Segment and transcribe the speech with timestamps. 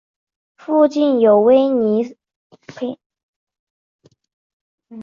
[0.57, 2.17] 附近有威尔斯
[2.73, 2.97] 亲王医
[4.89, 4.99] 院。